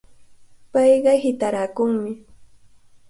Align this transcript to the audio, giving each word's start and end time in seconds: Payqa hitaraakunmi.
Payqa 0.71 1.13
hitaraakunmi. 1.23 2.11